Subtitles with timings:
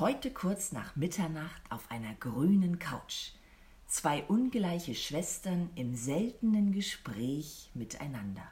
[0.00, 3.30] Heute kurz nach Mitternacht auf einer grünen Couch.
[3.86, 8.42] Zwei ungleiche Schwestern im seltenen Gespräch miteinander.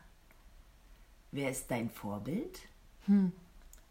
[1.32, 2.60] Wer ist dein Vorbild?
[3.06, 3.32] Hm,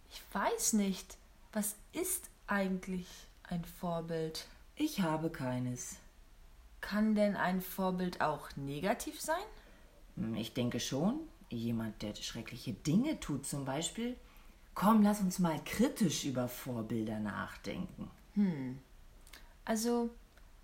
[0.10, 1.18] ich weiß nicht.
[1.52, 3.08] Was ist eigentlich
[3.44, 4.48] ein Vorbild?
[4.78, 5.98] Ich habe keines.
[6.80, 9.44] Kann denn ein Vorbild auch negativ sein?
[10.16, 11.20] Hm, ich denke schon.
[11.50, 14.16] Jemand, der schreckliche Dinge tut zum Beispiel.
[14.74, 18.10] Komm, lass uns mal kritisch über Vorbilder nachdenken.
[18.34, 18.80] Hm.
[19.66, 20.10] Also,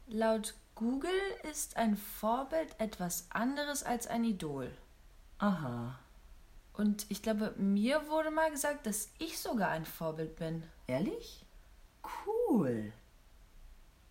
[0.08, 1.10] laut Google
[1.52, 4.72] ist ein Vorbild etwas anderes als ein Idol.
[5.40, 5.98] Aha.
[6.74, 10.64] Und ich glaube, mir wurde mal gesagt, dass ich sogar ein Vorbild bin.
[10.86, 11.44] Ehrlich?
[12.26, 12.94] Cool.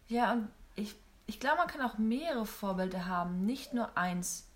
[0.08, 4.48] Ja, und ich, ich glaube, man kann auch mehrere Vorbilder haben, nicht nur eins.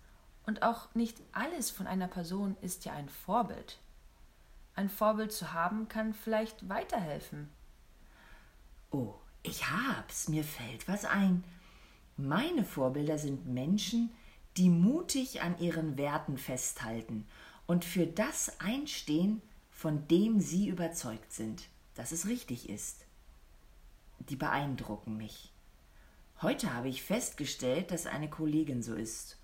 [0.45, 3.79] Und auch nicht alles von einer Person ist ja ein Vorbild.
[4.75, 7.49] Ein Vorbild zu haben kann vielleicht weiterhelfen.
[8.89, 9.13] Oh,
[9.43, 11.43] ich hab's, mir fällt was ein.
[12.17, 14.11] Meine Vorbilder sind Menschen,
[14.57, 17.25] die mutig an ihren Werten festhalten
[17.67, 19.41] und für das einstehen,
[19.71, 23.05] von dem sie überzeugt sind, dass es richtig ist.
[24.29, 25.51] Die beeindrucken mich.
[26.41, 29.37] Heute habe ich festgestellt, dass eine Kollegin so ist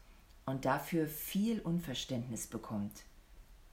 [0.46, 3.04] und dafür viel Unverständnis bekommt.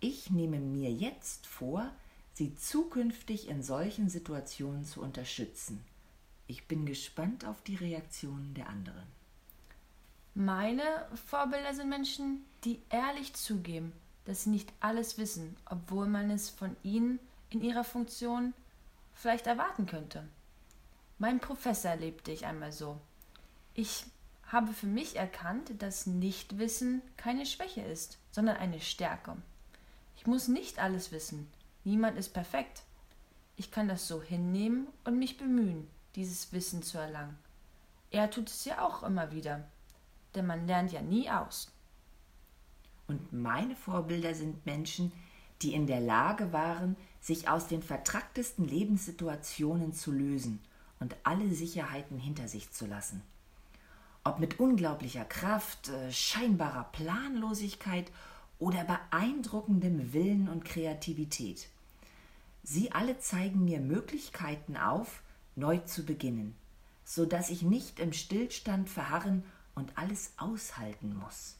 [0.06, 1.90] Ich nehme mir jetzt vor,
[2.34, 5.82] sie zukünftig in solchen Situationen zu unterstützen.
[6.46, 9.06] Ich bin gespannt auf die Reaktionen der anderen.
[10.34, 10.82] Meine
[11.30, 13.94] Vorbilder sind Menschen, die ehrlich zugeben,
[14.26, 17.18] dass sie nicht alles wissen, obwohl man es von ihnen
[17.48, 18.52] in ihrer Funktion
[19.14, 20.28] vielleicht erwarten könnte.
[21.18, 23.00] Mein Professor erlebte ich einmal so.
[23.72, 24.04] Ich
[24.48, 29.38] habe für mich erkannt, dass Nichtwissen keine Schwäche ist, sondern eine Stärke.
[30.24, 31.50] Ich muss nicht alles wissen.
[31.84, 32.82] Niemand ist perfekt.
[33.56, 35.86] Ich kann das so hinnehmen und mich bemühen,
[36.16, 37.36] dieses Wissen zu erlangen.
[38.10, 39.68] Er tut es ja auch immer wieder,
[40.34, 41.70] denn man lernt ja nie aus.
[43.06, 45.12] Und meine Vorbilder sind Menschen,
[45.60, 50.58] die in der Lage waren, sich aus den vertracktesten Lebenssituationen zu lösen
[51.00, 53.20] und alle Sicherheiten hinter sich zu lassen.
[54.24, 58.10] Ob mit unglaublicher Kraft, äh, scheinbarer Planlosigkeit
[58.64, 61.68] oder beeindruckendem Willen und Kreativität.
[62.62, 65.22] Sie alle zeigen mir Möglichkeiten auf,
[65.54, 66.56] neu zu beginnen,
[67.04, 71.56] so dass ich nicht im Stillstand verharren und alles aushalten muss.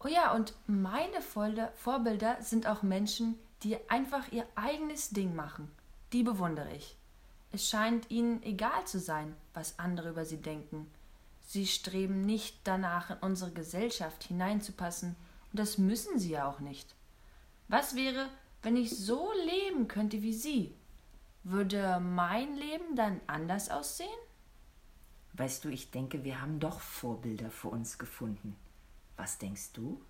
[0.00, 5.70] Oh ja, und meine Vorbilder sind auch Menschen, die einfach ihr eigenes Ding machen.
[6.12, 6.98] Die bewundere ich.
[7.52, 10.90] Es scheint ihnen egal zu sein, was andere über sie denken.
[11.46, 15.16] Sie streben nicht danach, in unsere Gesellschaft hineinzupassen,
[15.52, 16.94] und das müssen sie ja auch nicht.
[17.68, 18.28] Was wäre,
[18.62, 20.74] wenn ich so leben könnte wie sie?
[21.42, 24.08] Würde mein Leben dann anders aussehen?
[25.34, 28.56] Weißt du, ich denke, wir haben doch Vorbilder für uns gefunden.
[29.16, 30.00] Was denkst du?